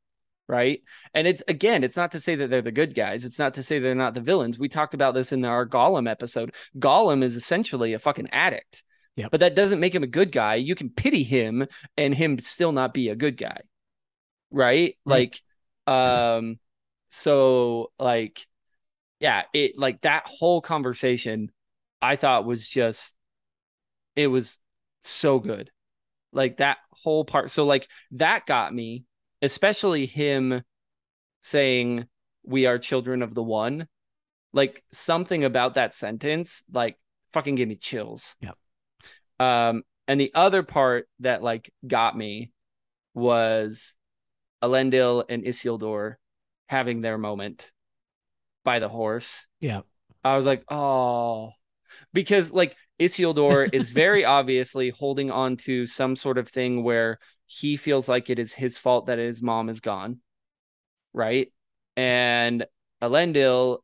[0.49, 0.83] right?
[1.15, 3.25] And it's again it's not to say that they're the good guys.
[3.25, 4.59] It's not to say they're not the villains.
[4.59, 6.55] We talked about this in our gollum episode.
[6.79, 8.83] Gollum is essentially a fucking addict.
[9.17, 9.31] Yep.
[9.31, 10.57] but that doesn't make him a good guy.
[10.57, 13.61] You can pity him and him still not be a good guy
[14.51, 14.95] right?
[15.05, 15.33] Right.
[15.87, 16.59] like um
[17.09, 18.47] so like
[19.21, 21.51] yeah it like that whole conversation
[22.03, 23.17] i thought was just
[24.17, 24.59] it was
[25.01, 25.71] so good.
[26.33, 29.05] Like that whole part so like that got me
[29.47, 30.63] especially him
[31.43, 32.07] saying
[32.45, 33.89] we are children of the one.
[34.53, 36.97] Like something about that sentence like
[37.33, 38.37] fucking gave me chills.
[38.41, 38.53] Yeah
[39.39, 42.53] um and the other part that like got me
[43.15, 43.95] was
[44.63, 46.15] Elendil and Isildur
[46.69, 47.73] having their moment
[48.65, 49.47] by the horse.
[49.61, 49.83] Yeah.
[50.25, 51.53] I was like, oh,
[52.13, 57.77] because like Isildur is very obviously holding on to some sort of thing where he
[57.77, 60.19] feels like it is his fault that his mom is gone,
[61.13, 61.53] right?
[61.97, 62.67] And
[63.03, 63.79] Elendil,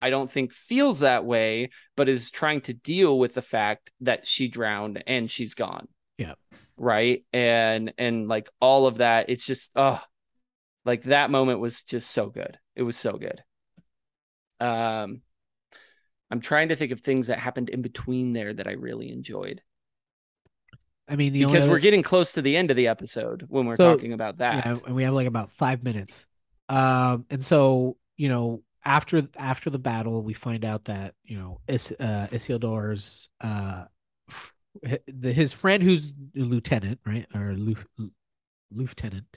[0.00, 4.26] I don't think feels that way, but is trying to deal with the fact that
[4.26, 5.88] she drowned and she's gone.
[6.18, 6.34] Yeah.
[6.76, 7.24] Right.
[7.32, 10.00] And and like all of that, it's just oh
[10.84, 12.58] like that moment was just so good.
[12.76, 13.42] It was so good.
[14.60, 15.22] Um
[16.30, 19.62] I'm trying to think of things that happened in between there that I really enjoyed.
[21.08, 23.66] I mean, the because only we're getting close to the end of the episode when
[23.66, 24.64] we're So, talking about that.
[24.66, 26.24] Yeah, and we have like about five minutes.
[26.68, 31.60] Um, and so you know, after after the battle, we find out that you know,
[31.68, 33.84] Is, uh, Isildur's uh,
[35.16, 38.10] his friend who's a lieutenant, right, or lieu-
[38.72, 39.36] lieutenant,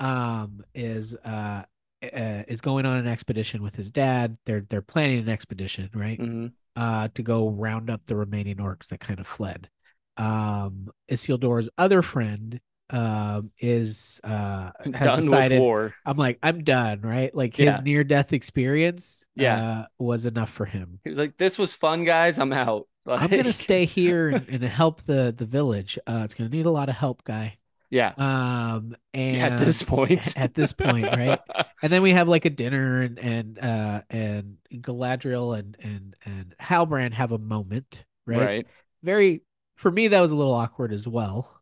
[0.00, 1.62] um, is uh,
[2.02, 4.38] uh is going on an expedition with his dad.
[4.44, 6.18] They're they're planning an expedition, right?
[6.20, 6.52] Mhm.
[6.74, 9.70] uh, to go round up the remaining orcs that kind of fled.
[10.16, 15.58] Um, Isildur's other friend um, is uh, has Done decided.
[15.58, 15.94] with war.
[16.04, 17.34] I'm like, I'm done, right?
[17.34, 17.80] Like his Yeah.
[17.82, 19.56] near death experience, Yeah.
[19.80, 21.00] uh, was enough for him.
[21.04, 22.38] He was like, "This was fun, guys.
[22.38, 25.98] I'm out." I'm gonna stay here and, and help the the village.
[26.06, 27.58] Uh, it's gonna need a lot of help, guy.
[27.90, 28.12] Yeah.
[28.18, 30.34] Um, and At this point.
[30.36, 31.38] at this point, right?
[31.82, 36.54] and then we have like a dinner and and uh and Galadriel and and and
[36.60, 38.40] Halbrand have a moment, right?
[38.40, 38.66] right.
[39.04, 39.42] Very
[39.76, 41.60] for me that was a little awkward as well.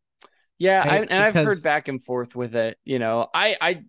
[0.58, 2.78] Yeah, I, and I've heard back and forth with it.
[2.84, 3.82] You know, I, I,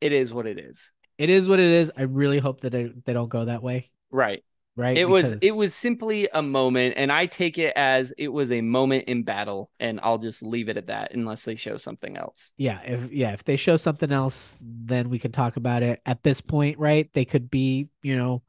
[0.00, 0.90] it is what it is.
[1.18, 1.90] It is what it is.
[1.96, 4.42] I really hope that they, they don't go that way, Right.
[4.76, 4.96] right?
[4.96, 8.62] It was, it was simply a moment, and I take it as it was a
[8.62, 12.52] moment in battle, and I'll just leave it at that unless they show something else.
[12.56, 16.00] yeah, if yeah, if they show something else, then we can talk about it.
[16.06, 17.10] At this point, right?
[17.12, 18.42] They could be, you know,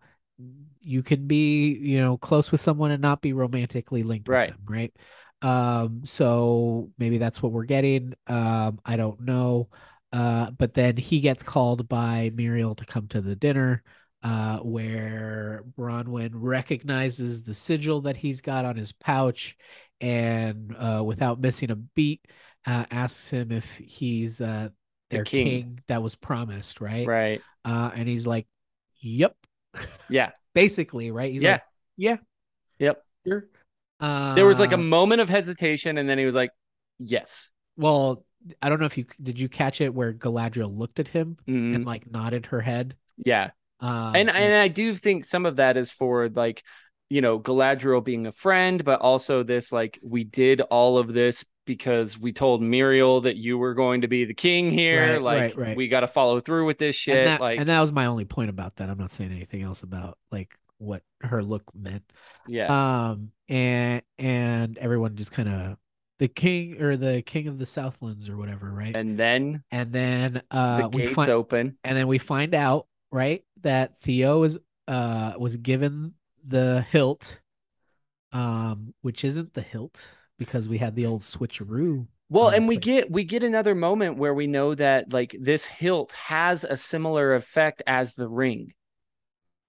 [0.81, 4.49] you can be, you know, close with someone and not be romantically linked with Right.
[4.49, 4.93] them, right?
[5.41, 8.13] Um, so maybe that's what we're getting.
[8.27, 9.69] Um, I don't know.
[10.13, 13.81] Uh, but then he gets called by Míriel to come to the dinner,
[14.23, 19.55] uh, where Bronwyn recognizes the sigil that he's got on his pouch,
[20.01, 22.21] and uh, without missing a beat,
[22.65, 24.69] uh, asks him if he's uh
[25.09, 25.45] The their king.
[25.45, 25.79] king.
[25.87, 27.07] that was promised, right?
[27.07, 27.41] Right.
[27.63, 28.47] Uh, and he's like,
[28.99, 29.35] "Yep,"
[30.09, 30.31] Yeah.
[30.53, 31.31] Basically, right?
[31.31, 31.51] He's Yeah.
[31.53, 31.61] like,
[31.97, 32.17] "Yeah,
[32.79, 33.05] Yep.
[33.27, 33.47] sure."
[33.99, 36.51] Uh, There was like a moment of hesitation, and then he was like,
[36.99, 38.25] "Yes." well,
[38.61, 41.75] I don't know if you did you catch it where Galadriel looked at him Mhm.
[41.75, 42.95] and like nodded her head.
[43.17, 43.51] Yeah.
[43.79, 46.63] Um, and and I do think some of that is for like
[47.09, 51.45] you know Galadriel being a friend, but also this like we did all of this
[51.75, 55.13] because we told Míriel that you were going to be the king here.
[55.13, 55.77] Right, like right, right.
[55.77, 57.17] we got to follow through with this shit.
[57.19, 58.89] and that, like and that was my only point about that.
[58.89, 62.03] I'm not saying anything else about like what her look meant.
[62.45, 62.67] yeah,
[63.11, 65.77] Um, and and everyone just kind of
[66.19, 68.93] the king or the king of the Southlands or whatever, right?
[68.95, 71.77] and then And then the uh, we gates find open.
[71.85, 74.57] and then we find out right that Theo is
[74.89, 77.39] uh was given the hilt,
[78.33, 79.99] um, which isn't the hilt
[80.41, 82.07] because we had the old switcheroo.
[82.27, 86.13] Well, and we get we get another moment where we know that like this hilt
[86.13, 88.73] has a similar effect as the ring.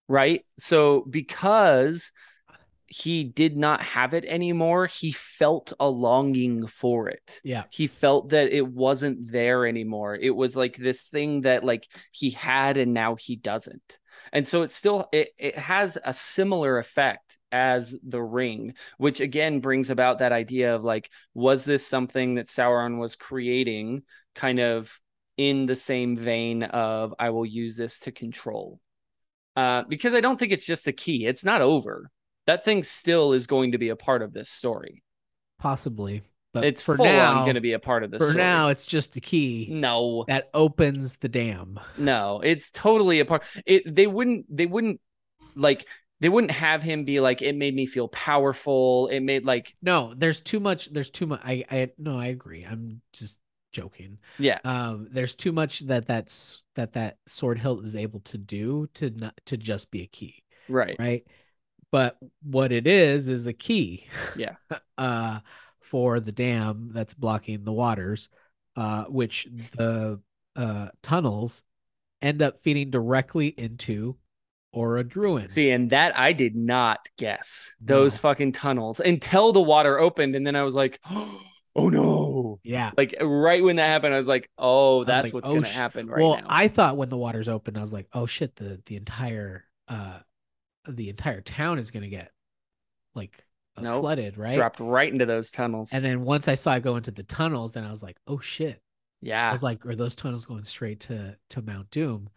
[0.09, 0.47] Right?
[0.57, 2.11] So because
[2.87, 7.43] he did not have it anymore, he felt a longing for it.
[7.45, 10.15] Yeah, He felt that it wasn't there anymore.
[10.15, 13.99] It was like this thing that like he had and now he doesn't.
[14.33, 19.61] And so it still it, it has a similar effect as the ring, which again
[19.61, 24.03] brings about that idea of like, was this something that Sauron was creating
[24.35, 24.99] kind of
[25.37, 28.81] in the same vein of I will use this to control?
[29.55, 31.27] Uh, because I don't think it's just a key.
[31.27, 32.11] It's not over.
[32.47, 35.03] That thing still is going to be a part of this story.
[35.59, 36.23] possibly.
[36.53, 38.19] But it's for now, going to be a part of this.
[38.19, 38.43] for story.
[38.43, 41.81] now, it's just a key no, that opens the dam.
[41.97, 43.43] no, it's totally a part.
[43.65, 45.01] It they wouldn't they wouldn't
[45.55, 45.87] like
[46.21, 49.09] they wouldn't have him be like it made me feel powerful.
[49.09, 50.93] It made like No, there's too much.
[50.93, 51.41] There's too much.
[51.43, 52.65] I, I, no, I agree.
[52.65, 53.39] I'm just
[53.73, 54.19] joking.
[54.39, 58.89] yeah, Um, there's too much that that's that that sword hilt is able to do
[58.95, 61.27] to not to just be a key, right, right?
[61.91, 64.07] But what it is is a key.
[64.37, 64.57] Yeah.
[64.99, 65.41] uh,
[65.93, 68.31] for the dam that's blocking the waters,
[68.77, 70.21] uh, which the
[70.57, 71.63] uh tunnels
[72.23, 74.17] end up feeding directly into
[74.75, 75.51] Orodruin.
[75.51, 78.21] See, and that I did not guess those No.
[78.21, 82.59] fucking tunnels until the water opened, and then I was like, oh no.
[82.65, 82.93] yeah.
[82.97, 85.75] Like right when that happened, I was like, "Oh, that's like, what's oh, gonna sh-
[85.75, 88.57] happen right well, now." I thought when the waters opened, I was like, oh shit,
[88.57, 90.21] the the entire uh
[90.89, 92.33] the entire town is gonna get
[93.15, 93.45] like
[93.81, 94.03] Nope.
[94.03, 94.57] flooded, right?
[94.57, 95.93] Dropped right into those tunnels.
[95.93, 98.39] And then once I saw it go into the tunnels, and I was like, oh
[98.39, 98.81] shit.
[99.21, 99.49] Yeah.
[99.49, 102.29] I was like, are those tunnels going straight to to Mount Doom?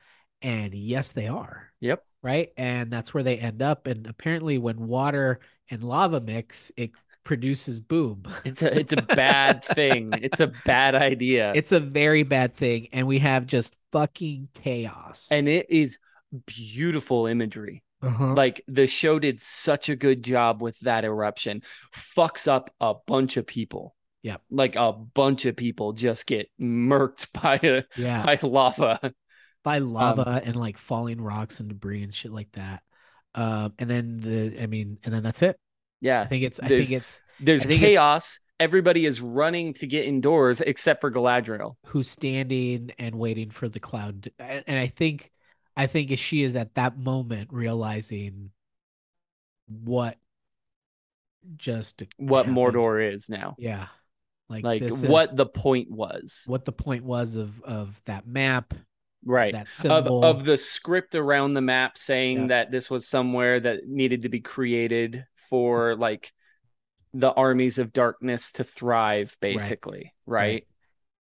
[0.42, 1.72] And yes, they are.
[1.82, 2.04] Yep.
[2.22, 2.50] Right.
[2.58, 3.88] And that's where they end up.
[3.88, 6.92] And apparently, when water and lava mix, it
[7.24, 8.24] produces boom.
[8.44, 10.12] It's a it's a bad thing.
[10.22, 11.52] It's a bad idea.
[11.56, 12.88] It's a very bad thing.
[12.94, 15.28] And we have just fucking chaos.
[15.32, 15.98] and it is
[16.46, 17.84] beautiful imagery.
[18.06, 18.34] Uh-huh.
[18.34, 21.62] Like the show did such a good job with that eruption.
[21.94, 23.96] Fucks up a bunch of people.
[24.22, 24.38] Yeah.
[24.50, 29.14] Like a bunch of people just get murked by a, yeah, by lava.
[29.64, 32.82] by Um, lava and like falling rocks and debris and shit like that.
[33.34, 35.60] Um, and then the, I mean, and then that's it.
[36.02, 36.22] Yeah.
[36.22, 38.40] I think it's, I There's- think it's There's think it's- chaos.
[38.58, 41.76] Everybody is running to get indoors except for Galadriel.
[41.88, 44.32] who's standing and waiting for the cloud.
[44.40, 45.30] and, and I think,
[45.78, 48.52] I think she is at that moment realizing
[49.68, 50.18] what
[51.58, 52.58] just What happened.
[52.58, 53.56] Mordor is now.
[53.60, 53.88] Yeah,
[54.50, 56.44] like Like this is what the point was.
[56.48, 58.74] what the point was of of that map,
[59.24, 59.54] Right.
[59.54, 60.24] that Of symbol.
[60.24, 62.48] of the script around the map saying Yeah.
[62.48, 66.32] that this was somewhere that needed to be created for like
[67.14, 70.68] the armies of darkness to thrive basically, right?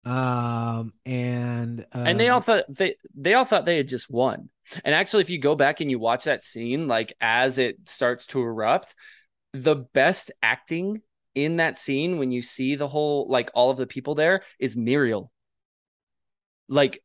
[0.04, 4.50] Um, and and they all um, thought they they all thought they had just won.
[4.84, 8.26] And actually, if you go back and you watch that scene, like as it starts
[8.26, 8.94] to erupt,
[9.52, 11.02] the best acting
[11.34, 14.76] in that scene when you see the whole like all of the people there is
[14.76, 15.30] Míriel.
[16.68, 17.02] Like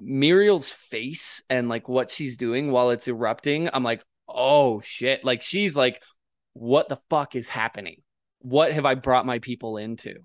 [0.00, 5.24] Míriel's face and like what she's doing while it's erupting, I'm like, oh shit.
[5.24, 6.02] Like she's like,
[6.52, 8.02] what the fuck is happening?
[8.40, 10.16] What have I brought my people into?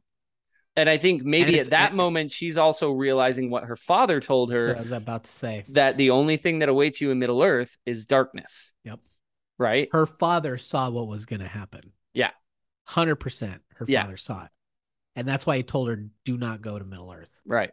[0.76, 4.76] And I think maybe at that moment she's also realizing what her father told her
[4.76, 5.66] I was about to say.
[5.70, 8.72] that the only thing that awaits you in Middle Earth is darkness.
[8.86, 9.00] Yep.
[9.60, 9.90] Right?
[9.92, 11.92] Her father saw what was going to happen.
[12.14, 12.32] Yeah.
[12.86, 13.62] hundred percent.
[13.76, 14.04] Her Yeah.
[14.04, 14.52] father saw it,
[15.16, 17.72] and that's why he told her, "Do not go to Middle Earth." Right.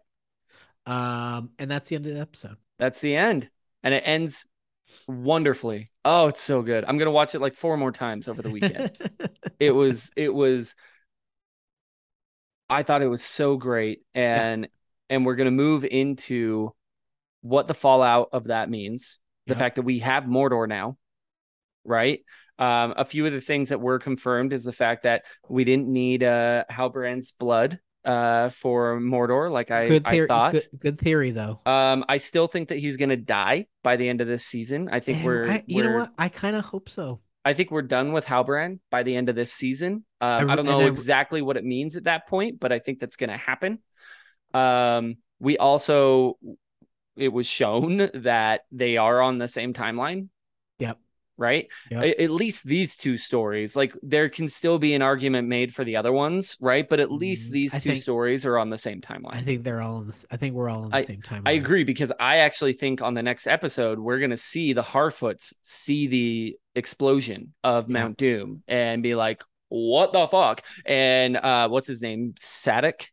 [0.87, 2.57] Um, and that's the end of the episode.
[2.79, 3.49] That's the end.
[3.83, 4.47] And it ends
[5.07, 5.89] wonderfully.
[6.05, 6.85] Oh, it's so good.
[6.87, 8.97] I'm gonna watch it like four more times over the weekend.
[9.61, 10.75] it was it was
[12.71, 14.01] I thought it was so great.
[14.15, 14.69] And
[15.11, 16.75] and we're gonna move into
[17.41, 19.19] what the fallout of that means.
[19.47, 19.59] The Yep.
[19.59, 20.99] fact that we have Mordor now,
[21.85, 22.21] right?
[22.59, 25.89] Um, a few of the things that were confirmed is the fact that we didn't
[25.89, 30.27] need uh Halbrand's blood uh for Mordor, like I, good I theory.
[30.27, 30.53] thought.
[30.53, 31.61] Good, good theory, though.
[31.67, 34.89] Um, I still think that he's gonna die by the end of this season.
[34.91, 36.13] I think Man, we're, I- you know we're- what?
[36.19, 37.21] I kind of hope so.
[37.45, 40.05] I think we're done with Halbrand by the end of this season.
[40.21, 42.79] Um, I, re- don't know I exactly what it means at that point, but I
[42.79, 43.79] think that's gonna happen.
[44.55, 46.39] Um, we also
[47.17, 50.29] it was shown that they are on the same timeline,
[50.79, 50.99] Yep.
[51.37, 51.67] right?
[51.91, 52.15] Yep.
[52.21, 53.75] At least these two stories.
[53.75, 56.89] Like there can still be an argument made for the other ones, right?
[56.89, 59.35] But at least Mm, these I two think- stories are on the same timeline.
[59.35, 60.25] I think they're all on this.
[60.31, 61.43] I think we're all on the same time.
[61.45, 65.53] I agree because I actually think on the next episode we're gonna see the Harfoots
[65.65, 67.89] see the explosion of.
[67.89, 72.35] Mount Doom and be like, "What the fuck?" And uh, what's his name?
[72.39, 73.07] Sadoc.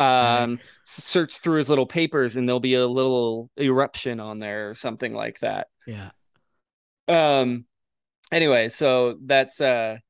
[0.00, 4.74] Um, search through his little papers and there'll be a little eruption on there or
[4.74, 5.68] something like that.
[5.86, 6.10] Yeah.
[7.08, 7.66] Um.
[8.32, 10.00] Anyway, so that's uh, Two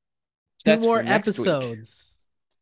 [0.64, 1.46] that's more for next week.
[1.46, 2.14] episodes,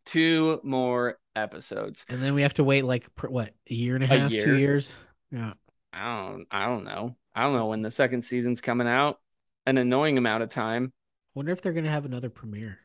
[0.04, 2.04] two more episodes.
[2.08, 4.30] and then we have to wait like per, what a year and a A half,
[4.32, 4.44] year.
[4.44, 4.94] two years.
[5.30, 5.52] Yeah.
[5.92, 7.16] I don't I don't know.
[7.34, 9.20] I don't know when the second season's coming out.
[9.66, 10.92] An annoying amount of time.
[11.34, 12.78] Wonder if they're gonna have another premiere.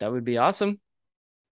[0.00, 0.80] That would be awesome.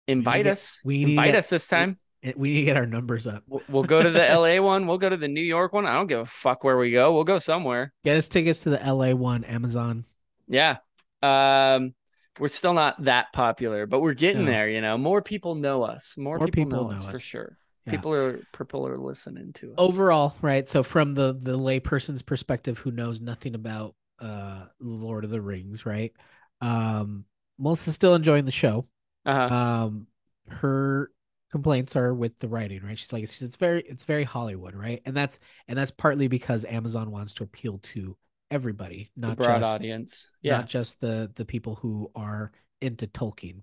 [0.08, 0.80] Invite get- us.
[0.84, 1.98] we need to Invite get- us this time.
[2.36, 3.44] We need to get our numbers up.
[3.48, 4.88] We'll, we'll go to the LA one.
[4.88, 5.86] We'll go to the New York one.
[5.86, 7.14] I don't give a fuck where we go.
[7.14, 7.94] We'll go somewhere.
[8.04, 10.06] Get us tickets to the LA one, Amazon.
[10.48, 10.78] Yeah.
[11.24, 11.94] Um
[12.40, 14.52] we're still not that popular, but we're getting No.
[14.52, 14.98] there, you know.
[14.98, 16.16] More people know us.
[16.18, 17.58] More, More people, people know, know us, for sure.
[17.86, 17.92] Yeah.
[17.92, 19.76] People are people are listening to us.
[19.78, 20.68] Overall, right?
[20.68, 25.86] So from the the layperson's perspective, who knows nothing about uh Lord of the Rings,
[25.86, 26.14] right?
[26.62, 27.26] Um,
[27.58, 28.86] Melissa's still enjoying the show.
[29.26, 29.54] Uh-huh.
[29.54, 30.08] um
[30.48, 31.12] her
[31.52, 35.02] complaints are with the writing right she's like it's, it's very it's very hollywood right
[35.06, 38.16] and that's and that's partly because amazon wants to appeal to
[38.50, 40.30] everybody the not broad just audience.
[40.42, 40.58] Yeah.
[40.58, 43.62] not just the the people who are into tolkien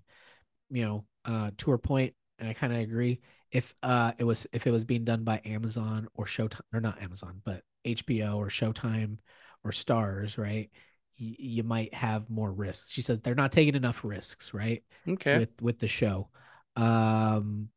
[0.69, 3.19] you know uh to her point and i kind of agree
[3.51, 7.01] if uh it was if it was being done by amazon or showtime or not
[7.01, 9.17] amazon but hbo or showtime
[9.63, 10.69] or stars right
[11.19, 15.39] y- you might have more risks she said they're not taking enough risks right okay.
[15.39, 16.29] with with the show.
[16.75, 17.69] Um,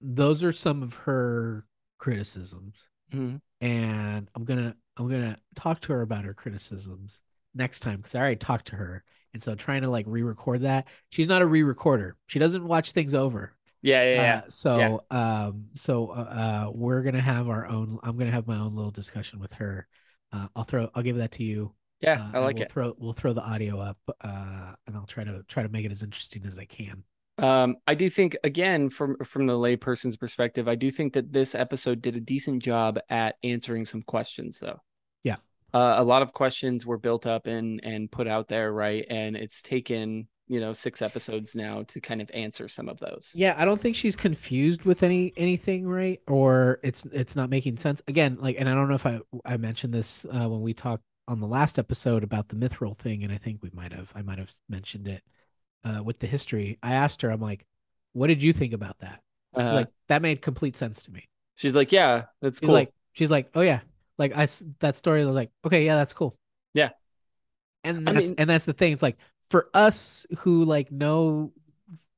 [0.00, 1.64] those are some of her
[1.98, 2.74] criticisms,
[3.12, 3.40] Mhm.
[3.60, 7.20] and I'm gonna I'm gonna talk to her about her criticisms
[7.54, 9.04] next time because I already talked to her,
[9.34, 10.86] and so trying to like re-record that.
[11.10, 12.16] She's not a re-recorder.
[12.26, 13.54] She doesn't watch things over.
[13.82, 14.36] Yeah, yeah, yeah.
[14.46, 18.56] Uh, so um so uh, uh we're gonna have our own I'm gonna have my
[18.58, 19.86] own little discussion with her.
[20.32, 21.72] Uh I'll throw I'll give that to you.
[22.00, 22.72] Yeah, Uh, I like we'll it.
[22.72, 25.92] throw we'll throw the audio up uh and I'll try to try to make it
[25.92, 27.04] as interesting as I can.
[27.38, 31.54] Um, I do think again from from the layperson's perspective, I do think that this
[31.54, 34.80] episode did a decent job at answering some questions though.
[35.24, 35.36] Yeah.
[35.72, 39.06] Uh, a lot of questions were built up and and put out there, right?
[39.08, 43.30] And it's taken, you know, six episodes now to kind of answer some of those.
[43.34, 46.20] Yeah, I don't think she's confused with any anything, right?
[46.26, 48.02] Or it's it's not making sense.
[48.08, 51.04] Again, like and I don't know if I I mentioned this uh when we talked
[51.28, 54.22] on the last episode about the mithril thing and I think we might have I
[54.22, 55.22] might have mentioned it
[55.84, 56.78] uh with the history.
[56.82, 57.64] I asked her I'm like,
[58.12, 59.20] "What did you think about that?"
[59.54, 62.74] She's Uh, like, "That made complete sense to me." she's like, yeah, that's She's cool.
[62.74, 63.80] like she's like, "Oh yeah."
[64.18, 64.48] Like i
[64.80, 66.36] that story was like, "Okay, yeah, that's cool."
[66.74, 66.90] Yeah.
[67.84, 68.92] And I that's mean- and that's the thing.
[68.92, 69.16] It's like
[69.50, 71.52] for us who like know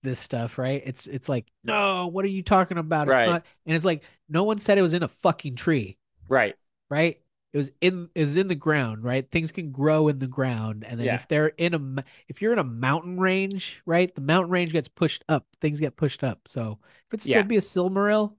[0.03, 0.83] this stuff, right?
[0.85, 3.09] It's it's like, "No, what are you talking about?
[3.09, 3.27] It's Right.
[3.29, 5.97] not." And it's like no one said it was in a fucking tree,
[6.29, 6.55] right.
[6.91, 7.19] right?
[7.53, 9.31] It was in it was in the ground, right?
[9.31, 11.15] Things can grow in the ground, and then Yeah.
[11.17, 14.15] if they're in a if you're in a mountain range, right?
[14.15, 15.47] The mountain range gets pushed up.
[15.61, 16.41] Things get pushed up.
[16.49, 16.79] So
[17.09, 17.43] if it's still Yeah.
[17.43, 18.35] be a silmaril,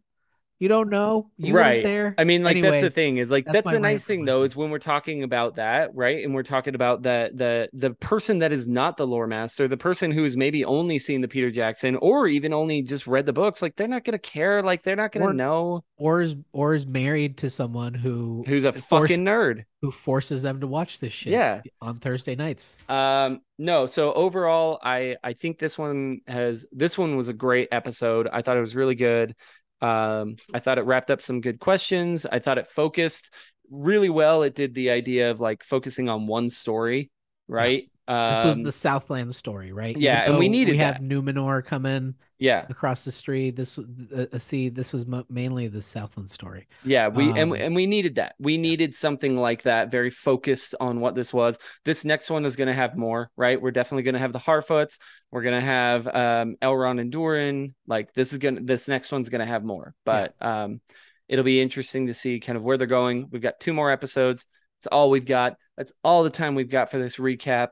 [0.63, 1.29] you don't know.
[1.37, 1.83] You Right.
[1.83, 2.15] there.
[2.17, 4.55] I mean, like that's the thing is like that's that's, the nice thing though is
[4.55, 6.23] when we're talking about that, right?
[6.23, 9.75] And we're talking about the the the person that is not the lore master, the
[9.75, 13.61] person who's maybe only seen the Peter Jackson or even only just read the books,
[13.61, 16.85] like they're not gonna care, like they're not gonna Or- know or is or is
[16.85, 19.65] married to someone who who's a force- fucking nerd.
[19.81, 21.59] who forces them to watch this shit Yeah.
[21.81, 22.77] on Thursday nights.
[22.87, 27.67] Um, no, so overall, I I think this one has this one was a great
[27.71, 28.29] episode.
[28.31, 29.35] I thought it was really good.
[29.83, 32.25] Um, I thought it wrapped up some good questions.
[32.25, 33.29] I thought it focused
[33.69, 34.43] really well.
[34.43, 37.11] It did the idea of like focusing on one story,
[37.49, 37.89] right?
[38.07, 39.95] This was Um, the Southland story, right?
[39.97, 41.01] yeah, and we needed we have that.
[41.01, 43.55] Numenor coming yeah, across the street.
[43.55, 46.67] This uh, uh, see, this was mo- mainly the Southland story.
[46.83, 47.07] yeah.
[47.07, 48.35] We and Um, and we needed that.
[48.39, 51.57] We needed something like that, very focused on what this was.
[51.85, 53.61] This next one is going to have more, right?
[53.61, 54.97] We're definitely going to have the Harfoots.
[55.31, 57.73] We're going to have um, Elrond and Durin.
[57.87, 60.81] Like this is going to this next one's going to have more, but um,
[61.29, 63.29] it'll be interesting to see kind of where they're going.
[63.31, 64.45] We've got two more episodes.
[64.79, 65.55] That's all we've got.
[65.77, 67.69] That's all the time we've got for this recap.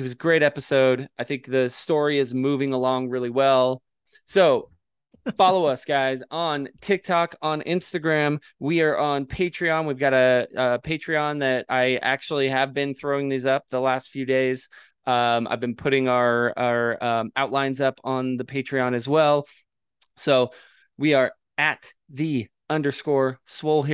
[0.00, 1.10] It was a great episode.
[1.18, 3.82] I think the story is moving along really well.
[4.24, 4.70] So
[5.36, 8.40] follow us guys on tiktok on instagram.
[8.58, 9.86] We are on patreon.
[9.86, 14.08] We've got a, a patreon that i actually have been throwing these up the last
[14.08, 14.70] few days.
[15.06, 19.46] Um, i've been putting our our um, outlines up on the patreon as well.
[20.16, 20.52] So
[20.96, 23.84] we are at the underscore swole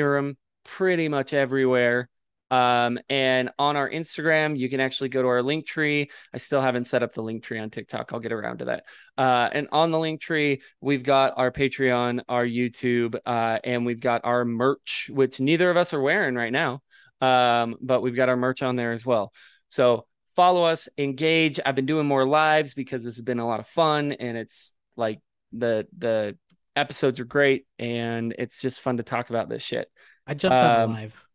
[0.63, 2.09] pretty much everywhere
[2.51, 6.61] um, and on our instagram you can actually go to our link tree i still
[6.61, 8.85] haven't set up the link tree on tiktok i'll get around to that
[9.19, 14.01] uh, and on the link tree, we've got our Patreon, our YouTube, uh, and we've
[14.01, 16.83] got our merch, which neither of us are wearing right now.
[17.21, 19.33] Um, but we've got our merch on there as well.
[19.71, 21.59] So follow us, engage.
[21.65, 24.75] I've been doing more lives because this has been a lot of fun, and it's
[24.97, 25.21] like
[25.53, 26.37] the the
[26.75, 29.91] episodes are great, and it's just fun to talk about this shit.
[30.27, 31.26] I jumped on Um, a live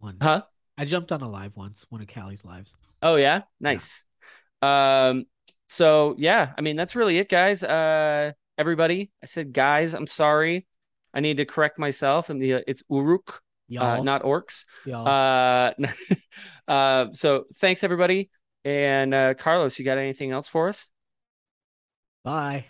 [0.00, 0.18] once.
[0.20, 0.42] Huh?
[0.78, 2.74] I jumped on a live once, one of Callie's lives.
[3.02, 4.04] Oh yeah, nice.
[4.62, 5.26] Um,
[5.68, 7.62] so yeah, I mean that's really it, guys.
[7.62, 9.94] Uh, everybody, I said guys.
[9.94, 10.66] I'm sorry.
[11.14, 12.28] I need to correct myself.
[12.28, 13.42] And the it's Uruk,
[13.78, 14.64] uh, not orcs.
[14.86, 15.72] Uh,
[16.70, 18.30] uh, so thanks everybody.
[18.64, 20.86] And uh, Carlos, you got anything else for us?
[22.24, 22.66] Bye.